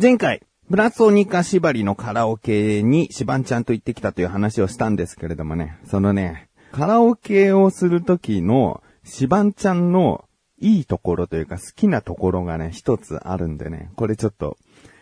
[0.00, 10.24] 前回、ブラソニカ縛りのカラオケにシバンちゃんと行ってきたという話をしたんですけれどもね、そのね、カラオケをするときのシバンちゃんの
[10.60, 14.56] いいところというか好きなところがね、一つあるんでね、これちょっと、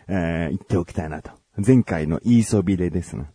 [0.09, 1.31] えー、言っておきたいなと。
[1.59, 3.27] 前回の言いそびれですね。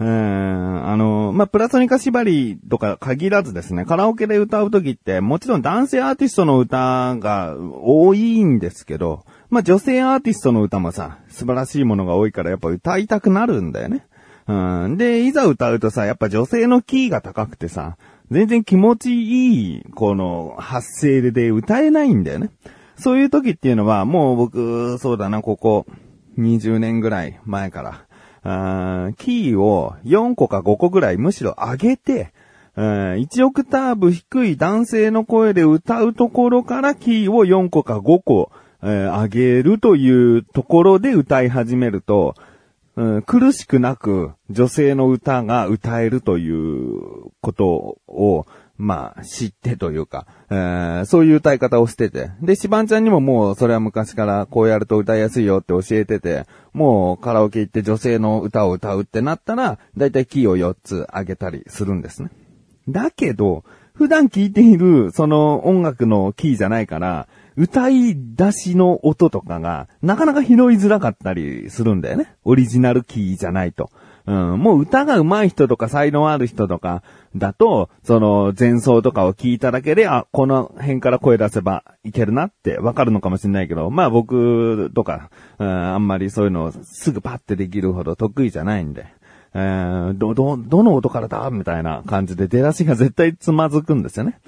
[0.00, 14.06] うーん、あの、まあ、プラソニカ縛りとか限らずですね、カラオケで歌うときって、もちろん男性アーティストの歌が多いんですけど、まあ、女性アーティストの歌もさ、素晴らしいものが多いからやっぱ歌いたくなるんだよね。
[14.46, 14.96] うん。
[14.96, 17.96] で、いざ歌うとさ、やっぱ女性のキーが高くてさ、
[18.30, 22.50] 全然気持ちいい、この、発声で歌えないんだよね。
[22.96, 25.86] そういう時っていうのは、もう僕、そうだな、ここ、
[26.38, 28.04] 20年ぐらい前から、
[28.46, 32.32] あキーを4個か5個ぐらいむしろ上げて、
[32.76, 38.50] 1オクターブ低い男性の声で歌うところからキーを4個か5個
[38.84, 42.34] えー、上げるというところで歌い始めると、
[42.96, 48.46] うん、苦しくなく女性の歌が歌えるということを、
[48.76, 52.30] まあ、知ってというか、えー、そういう歌い方をしてて。
[52.42, 62.28] で、シバンちゃんにももうそれは昔からこうやると歌いやすいよって教えてて、もうカラオケ行って女性の歌を歌うってなったら、だいたいキーを4つ上げたりするんですね。
[62.88, 72.34] だけど、普段聴いているその音楽のキーじゃないから、歌い出しの音とかが、なかなか拾いづらかったりするんだよね。
[72.44, 73.90] オリジナルキーじゃないと。
[74.26, 77.02] うん、もう歌が上手い人とか才能ある人とか
[77.36, 89.06] だと、その前奏とかを聞いただけで、あ、この辺から声出せばいけるなってわかるのかもしれないけど、まあ僕とか、うん、あんまりそういうのをすぐパッてできるほど得意じゃないんで。
[89.56, 94.40] えー、ど、ど、どの音からだみたいな感じで出だしが絶対つまずくんですよね。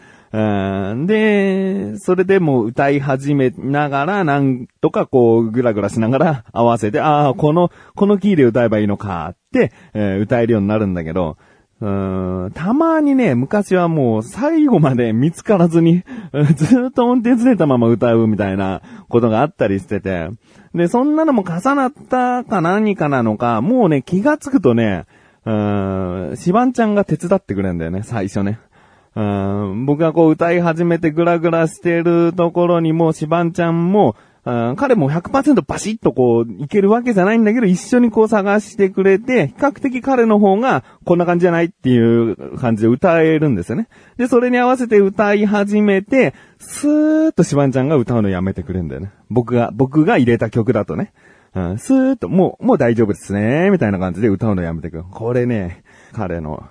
[1.06, 11.38] で、それでもう歌い始めながら、なんとかこう、ぐらぐらしながら 合わせて、ああ、この、このキーで歌えばいいのかって、えー、歌えるようになるんだけど、
[11.80, 12.52] うん。
[12.54, 16.04] たまにね、昔はもう最後まで見つからずに、
[16.56, 20.30] ずっと音程ずれたまま歌うみたいなことがあったりしてて、
[20.74, 25.04] で、そんなのも重なったか何かなのか、もうね、気がつくとね、
[25.44, 28.58] うん、シバンちゃんが手伝ってくれるんだよね、最初ね。
[29.16, 43.88] うん僕がこう歌い始めてグラグラしてるところにもうシバンちゃんも、彼も100%バシッとこう、いけるわけじゃないんだけど、一緒にこう探してくれて、比較的彼の方が、こんな感じじゃないっていう感じで歌えるんですよね。
[44.19, 49.10] で、それに合わせて歌い始めて、スーッとシバンちゃんが歌うのやめてくれるんだよね。
[49.31, 51.12] 僕が、僕が入れた曲だとね。
[51.56, 55.04] うん、スーッと、もう、もう大丈夫ですね、みたいな感じで歌うのやめてくる。
[55.10, 56.62] これね、彼の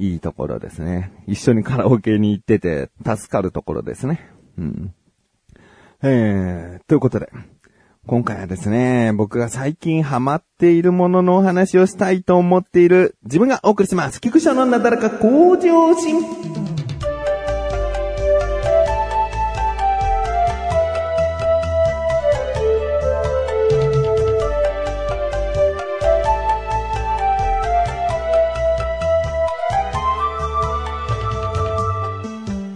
[0.00, 1.12] いいところですね。
[1.26, 4.30] 一緒にカラオケに行ってて助かるところですね。
[4.58, 4.94] うん。
[6.02, 7.30] えー、ということで、
[8.06, 14.22] 今回はですね、僕が最近ハマっているもののお話をしたいと思っている自分がお送りします。
[14.22, 16.79] 菊池のなだらか向上心。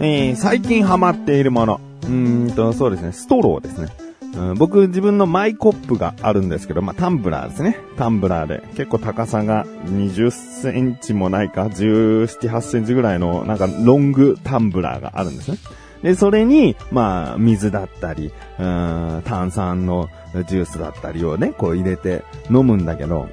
[0.05, 1.81] えー、最近ハマっているもの。
[2.03, 3.87] うんと、そうですね、ストローですね。
[4.35, 7.79] うん、僕自分のマイコップがあるんですけど、まあ、タンブラーですね。
[7.97, 8.61] タンブラーで。
[8.75, 15.57] 結構高さが20センチもないか、17、8センチぐらいの、なんかロングタンブラーがあるんですね。
[16.03, 20.09] で、それに、まあ、水だったり、うん、炭酸の
[20.47, 23.27] ジュースだったりをね、こう入れて飲むんだけど、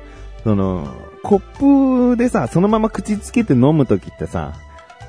[0.45, 0.89] その、
[1.23, 4.55] コップでさ、そのまま口つけて飲むときってさ、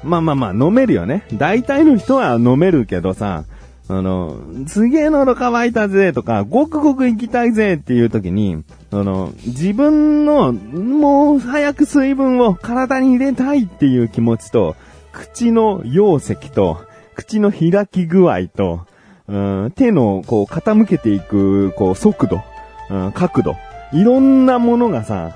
[0.03, 1.25] まあまあまあ、飲めるよね。
[1.33, 3.45] 大体の人は飲めるけどさ、
[3.89, 4.37] あの、
[4.67, 14.75] すげえ喉乾いたぜとか、ごくごく行きたいぜっていう時に、あの、自分の、もう早く水分を体に入れたいっていう気持ちと、
[15.11, 16.79] 口の容積と、
[17.15, 18.87] 口の開き具合と、
[19.27, 22.41] うん、手のこう傾けていく、こう速度、
[22.89, 23.55] うん、角度、
[23.93, 25.31] いろんなものがさ、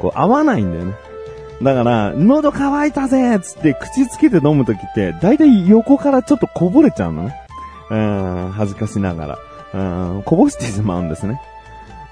[0.00, 0.94] こう合わないんだよね。
[1.62, 7.40] だから、喉乾いたぜつって口つけて飲むときって、だいたい横からちょっとこぼれちゃうのね。
[7.90, 9.38] うん、恥ずかしながら。
[9.74, 11.40] うん、こぼしてしまうんですね。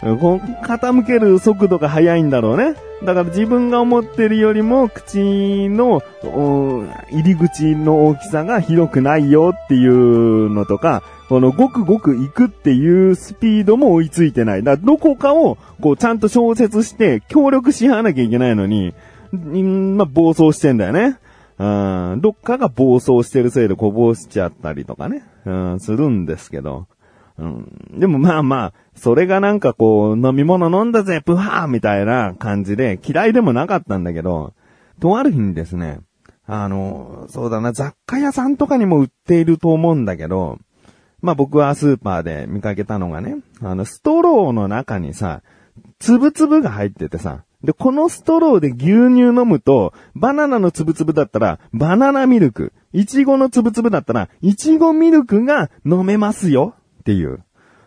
[0.02, 2.74] こう、傾ける速度が速いんだろうね。
[3.04, 6.02] だから自分が思ってるよりも口の
[7.10, 14.62] 入り口の大きさが広くないよっていうのとか、このごくごく行くっていうスピードも追いついてない。
[14.62, 18.94] だからどこかをこうちゃんと小説して協力し合わなきゃいけないのに、
[19.32, 21.19] まあ、暴走してんだよね。
[21.58, 21.64] う
[22.17, 27.02] ん、どっかが暴走してるせいでこぼしちゃったりとかね、うん、するんですけど、う
[27.38, 27.99] うん。
[27.99, 34.52] でもまあまあ、それがなんかこう、飲み物飲んだぜ、プハーみたいな感じで、嫌いでもなかったんだけど、
[35.00, 36.00] とある日にですね、
[36.46, 40.58] あの、そうだな、雑貨屋さんとかにも売っていると思うんだけど、
[41.20, 45.43] まあ僕はスーパーで見かけたのがね、あの、ストローの中にさ、
[45.99, 52.73] つぶつぶが入っててさ、で、このストローで牛乳飲むと、バナナのつぶつぶだったら、バナナミルク。
[52.93, 57.44] いちごのつぶつぶだったら、いちごミルクが飲めますよっていう。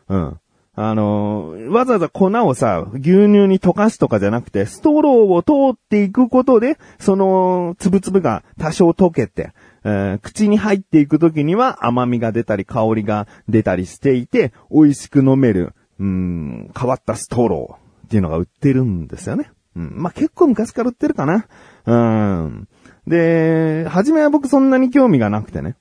[0.09, 0.39] うん。
[0.77, 9.53] あのー、わざわざ粉をさ、牛乳に溶かすとかじゃなくて、ストローを通っていくことで、その、つぶつぶが多少溶けて、
[9.85, 19.49] えー、口に入っていくときには甘みが出たり香りが出たりしていて、美味しく飲める、うん、変わったストローっていうのが売ってるんですよね。
[19.75, 19.93] うん。
[19.95, 21.47] まあ、結構昔から売ってるかな。
[21.85, 22.67] うん。
[23.07, 25.75] で、初めは僕そんなに興味がなくてね。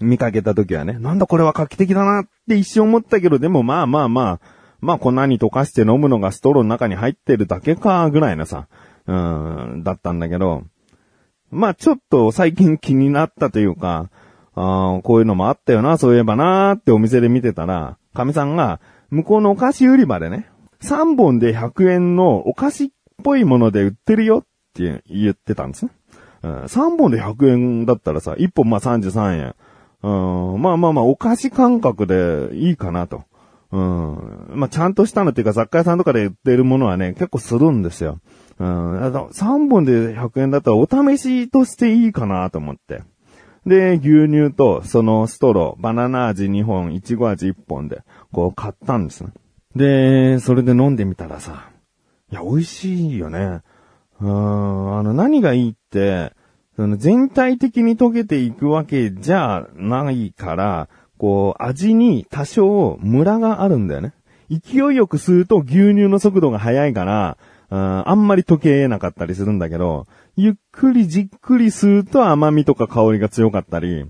[0.00, 4.40] 見かけた時はね、なんだこれは画期的だなって一瞬思ったけど、でもまあまあまあ、
[4.80, 8.68] まあ粉に溶かして飲むのがストローの中に入ってるだけか、ぐらいなさ、
[9.06, 10.64] うん、だったんだけど、
[11.50, 14.10] まあちょっと最近気になったというか、
[14.54, 20.50] あこういうのもあったよな、そういえばなーってお店で見てたら、神さんが、向こうのお菓子売り場でね、
[20.82, 22.92] 3本で100円のお菓子
[23.26, 24.42] ぽいもので売ってるよっ
[24.72, 25.90] て言ってたんですね。
[26.44, 29.54] うん、3本で100円だったらさ、1本まあ33円。
[30.02, 33.24] うん、まあまあまあ、お菓子感覚でいいかなと。
[33.72, 34.52] うん。
[34.54, 38.20] まあ、ちゃんとしたのっていうか、雑貨屋さんとかで売ってるものはね、結構するんですよ。
[38.60, 39.00] うん。
[39.00, 43.02] 3本で100円だったらお試しとしていいかなと思って。
[43.66, 48.02] で、牛乳と、そのストロー、バナナ味2本、いちご味1本で、
[48.32, 49.30] こう買ったんですね。
[49.74, 51.70] で、それで飲んでみたらさ、
[52.30, 53.60] いや、美味しいよね。
[54.20, 56.32] うん、あの、何がいいって、
[56.74, 60.88] その全体的に溶けていくわけじゃないから、
[61.18, 64.12] こう、味に多少ムラがあるんだよね。
[64.50, 67.38] 勢いよく吸うと牛乳の速度が速いから、
[67.68, 70.06] あんまり溶けなかったりするんだけど、
[70.36, 74.06] ゆっくりじっくり吸うと甘みとか香りが強かったり、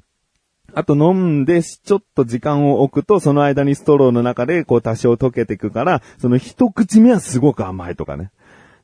[0.77, 8.31] あと飲んでちょっと時間を置くと、その間にストローの中でこう多少溶けていくから、その一口目はすごく甘いとかね。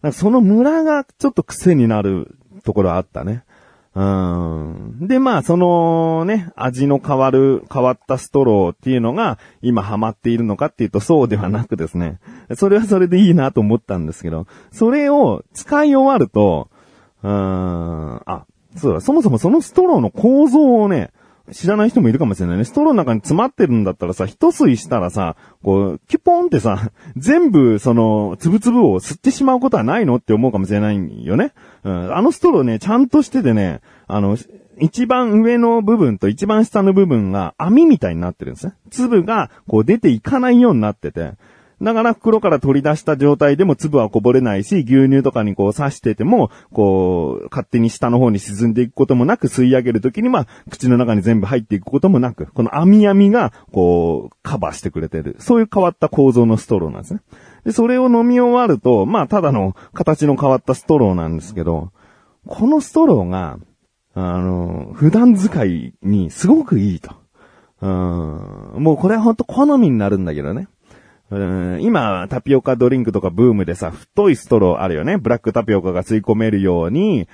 [0.00, 2.34] かそのムラがちょっと癖になる
[2.64, 3.44] ところあったね。
[3.94, 5.06] うん。
[5.06, 12.20] で、まあ、そのね、味の変わる、変わったストローっていうのが、今ハマっているのかっていうと、そうではなくですね。
[12.56, 16.70] それはそれでいいなと思ったんですけど、それを使い終わると、
[17.22, 18.46] うーん、あ、
[18.76, 21.10] そうだ、そもそもそのストローの構造をね、
[21.50, 22.64] 知らない人もいるかもしれないね。
[22.64, 31.52] ストローの中に詰まってるんだったらさ、一吸いしたらさ、こう、キュポンってさ、 全部、その、つぶつぶを吸ってしまうことはないのって思うかもしれないよね。
[31.84, 32.16] うん。
[32.16, 34.36] あのストローね、ちゃんとしててね、あの、
[34.78, 38.74] 一番上の部分と一番下の部分が網みたいになってるんですね。
[38.90, 41.34] 粒が、こう出ていかないようになってて。
[41.82, 55.34] だから袋から取り出した状態でも粒はこぼれないし、牛乳とかにこう刺してても、こう、勝手に下の方に沈んでいくこともなく、吸い上げるときにまあ、口の中に全部入っていくこともなく、この網網が、こう、カバーしてくれてる。
[55.40, 57.20] そういう変わった構造のストローなんですね。
[57.64, 61.90] で、それを飲み終わると、まあ、ただの形の変わったストローなんですけど、
[62.46, 63.58] このストローが、
[64.14, 67.14] あの、普段使いにすごくいいと。
[67.80, 70.68] うん、もうこれはほんと好みになるんだけどね。
[71.32, 75.16] うん今、タピオカドリンクとかブームでさ、太いストローあるよね。
[75.16, 77.26] ブラックタピオカが吸い込めるように、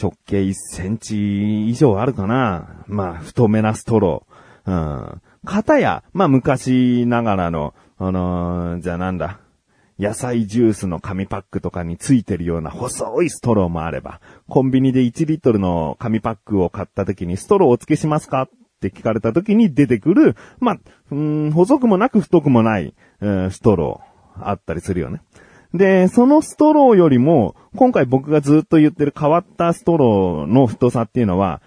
[0.00, 2.84] 直径1センチ以上あるかな。
[2.86, 4.70] まあ、太めなストロー。
[4.70, 5.22] うん。
[5.44, 9.40] 型や、まあ昔ながらの、あのー、じゃあなんだ。
[9.98, 20.78] 野菜ジュースの紙パックとかについてるような細いストローもあれば、コンビニで1リットルの紙パックを買った時にストローお付けしますかっって聞かれた時に出てくる、まあ、
[21.10, 25.22] うん、細くもなく太くもない、ストローあったりするよね。
[25.74, 31.60] で、そのストローよりも、今回僕がずっと言ってる変わったストローの太さっていうのは、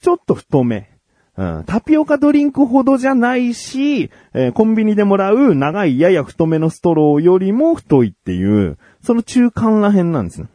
[0.00, 0.90] ちょっと太め。
[1.34, 10.48] うん、タピオカドリンクほどじゃないし、えー、コンビニでもらう長いやや太めのストローよりも太いっていう、その中間ら辺なんですね。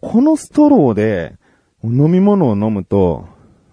[0.00, 1.36] このストローで
[1.82, 3.26] 飲み物を飲むと、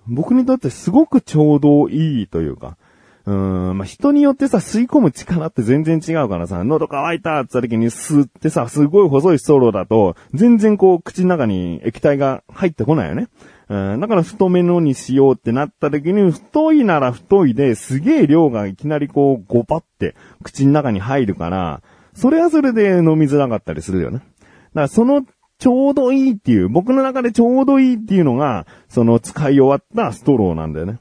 [0.08, 2.78] 僕にとってすごくちょうどいいというか、
[3.26, 13.30] うーん、まあ、人によってさ、吸い込む力って全然違うからさ、喉乾いたって言った時に吸ってさ、すごい細いストローだと、全然こう、口の中に液体が入ってこないよね。
[13.70, 21.82] うん、だから太めのにしようってなった時に、太いなら太いですげえ量がいきなりこう、ごぱって口の中に入るから、
[22.14, 24.18] それはそれで飲みづらかったりするよね。
[24.20, 25.26] だからその
[25.64, 31.00] ちょうどいいっていう、僕の中でちょうどいいっていうのが、その使い終わったストローなんだよね。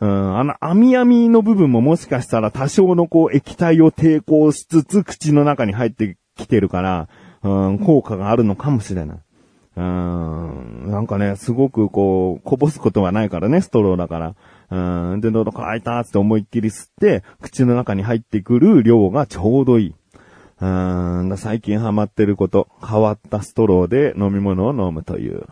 [0.00, 7.08] うん、あの、網網の部分ももしかしたら多少のこう液体を抵抗しつつ口の中に入ってきてるから、
[7.42, 9.18] うん、効果があるのかもしれない。
[9.76, 14.34] うん、なんかね、すごくこう、こぼすことはないからね、ストローだから。
[14.70, 19.94] うん、で、喉乾いたって思いっきり吸って、口の中に入ってくる量がちょうどいい。
[20.60, 25.46] うん、最近ハマってること、変わったストローで飲み物を飲むという。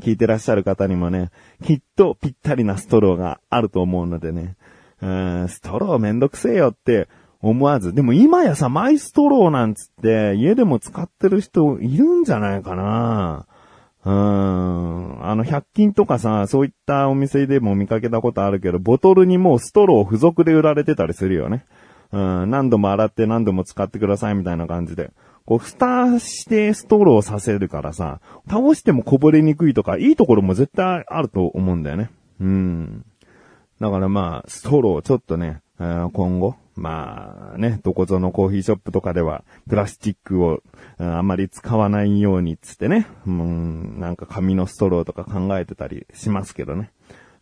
[0.00, 1.30] 聞いてらっしゃる方にもね、
[1.64, 4.56] きっとぴったりなストローがあると思うのでね、
[5.02, 7.08] うん、ストローめんどくせえよって
[7.40, 13.46] 思わず、でも今やさ、マイストローなんつって家でも使ってる人いるんじゃないかな
[14.04, 15.24] うん。
[15.24, 21.66] あの、100均とかさ、そういったお店でも見かけたことあるけど、ボトルにもうストロー付属で売られてたりするよね。
[22.12, 25.10] うん、何度も洗って何度も使ってくださいみたいな感じで。
[25.44, 32.10] こう、蓋してストローさせるからさ、倒してもこぼれにくいとか、いいところも絶対あると思うんだよね。
[32.40, 33.04] うん。
[33.80, 40.60] だからまあ、ストローちょっとね、えー今後、まあね、どこぞのコーヒーショップとかでは、プラスチックを
[40.98, 46.90] うんあまり使わないようにっつってね、うん、なんか紙のストローとか考えてたりしますけどね。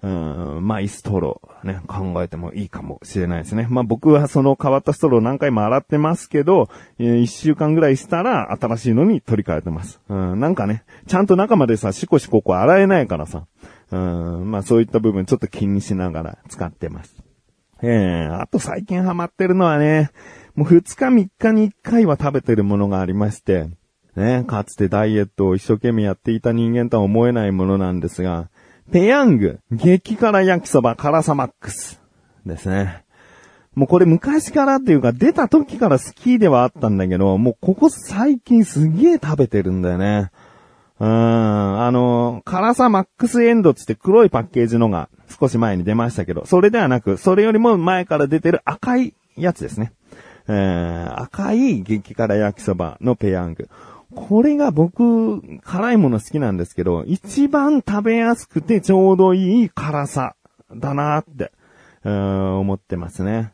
[0.02, 3.66] うん、マイストローね、考えてもいいかもしれないですね。
[3.70, 10.00] まあ僕はその変わったストロー何回も洗ってますけど、えー一週間ぐらいしたら新しいのに取り替えてます。
[10.08, 13.46] うん、なんかね、ちゃんと中までさ、シコシコこう洗えないからさ、
[13.90, 17.16] うん、まあそういった部分ちょっと気にしながら使ってます。
[17.82, 20.10] ええあと最近ハマってるのはね、
[20.54, 23.68] もう2日3日に1回は食べてるものがありまして、
[24.16, 28.48] ね、かつてダイエットを一生懸命やっていた人間とは思えないものなんですが、
[28.92, 32.00] ペヤング、激辛焼きそば辛さマックス
[32.44, 33.04] ですね。
[33.74, 40.30] もうこれ昔からっていうか出た時から好きではあったんだけど、もうここ最近すげえ食べてるんだよね。
[40.98, 49.92] うーん、あの、辛さマックスエンドつって黒いパッケージのが少し前に出ましたけど、それではなく、それよりも前から出てる赤いやつですね。
[50.48, 53.68] えー、赤い激辛焼きそばのペヤング。
[54.14, 60.36] これが僕、辛いもの好きなんですけど、一番食べやすくてちょうどいい辛さ
[60.74, 61.52] だなって、
[62.04, 63.52] うん思ってますね。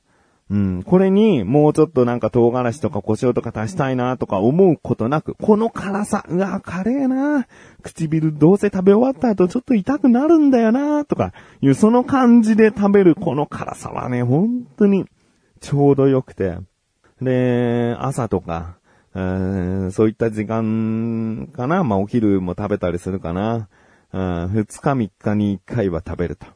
[0.50, 0.82] うん。
[0.82, 7.46] これに、もうちょっとなんか唐辛子とか胡椒とか足したいなとか思うことなく、この辛さ、うわ、辛えな
[7.82, 11.32] 唇どうせ食べ終わった後ちょっと痛くなるんだよなとか、
[11.62, 15.06] いうその感じで食べるこの辛さはね、本当に
[15.60, 16.58] ちょうど良くて。
[17.22, 18.76] で、朝とか、
[19.14, 21.84] うーんそういった時間かな。
[21.84, 23.68] まあ、お昼も食べたりするかな。
[24.12, 26.46] うん、二日三日に一回は食べると。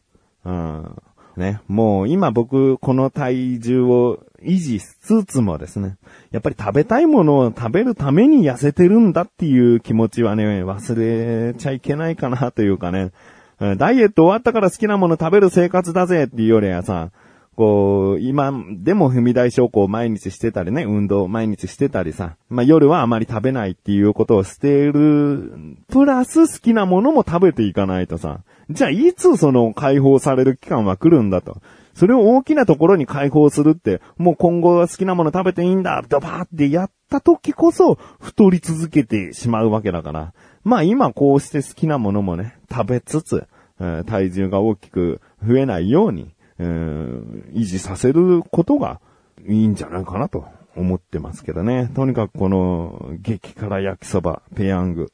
[0.44, 0.96] うん。
[1.36, 1.60] ね。
[1.68, 5.96] もう今僕、この体重を維持しつつもですね、
[6.30, 13.12] やっぱり食べたいものを食べるために痩せてるんだっていう気持ちはね、忘れちゃいけないかなというかね、
[13.58, 17.10] ダイエット終わったから好きなもの食べる生活だぜっていうよりはさ、
[17.56, 25.52] こう、今でも踏み台昇降を毎日してたりね、運動毎日してたりさ、まあ夜はあまり食べないっていうことをしている、
[25.88, 31.56] プラス好きなものも食べていかないとさ、じゃあいつその解放される期間は来るんだと。
[31.94, 40.34] それを大きなところに解放するって、もう今後は好きなもの食べていいんだ、ドバーってやった時こそ太り続けてしまうわけだから。
[40.62, 43.46] まあ今こうして好きなものもね、食べつつ、
[43.78, 49.00] 体重が大きく増えないように、えー維持させることが
[49.48, 50.44] いいんじゃないかなと
[50.76, 51.90] 思ってますけどね。
[51.94, 55.12] とにかくこの激辛焼きそば、ペヤング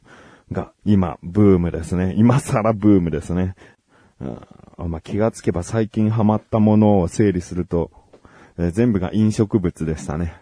[0.50, 2.14] が今ブームですね。
[2.16, 3.54] 今更ブームですね。
[4.20, 7.90] うんまあ、気がつけば最近ハマったものを整理すると、
[8.58, 10.34] えー全部が飲食物でしたね。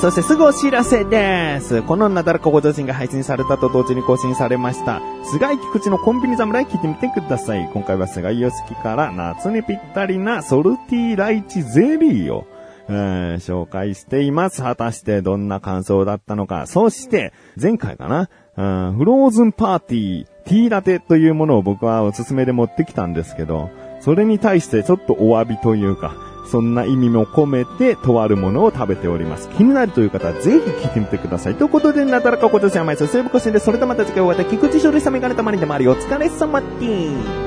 [0.00, 7.68] そしてすぐお知らせですこのなだらかご女子が配信されたと同時に更新されました、菅井菊池のコンビニ侍聞いてみてください。
[7.74, 12.46] 今回は菅井良樹から夏にぴったりなソルティライチゼリーを、
[12.88, 14.62] えー紹介しています。
[14.62, 16.66] 果たしてどんな感想だったのか。
[16.66, 23.68] そして、前回かな、うんフローズンパーティー、ティーラテというものを僕はおすすめで持ってきたんですけど、
[24.00, 26.14] それに対してちょっとお詫びというか、
[26.50, 29.48] そんな意味も込めて、とあるものを食べております。
[29.50, 31.54] 気になるという方は、ぜひ聞いてみてください。
[31.54, 36.66] ということで、なだらかご女子は毎週、セーブコシンで、それとまた次回お会いで、菊池処理したメガネたまりでもあり、お疲れ様で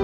[0.00, 0.03] す。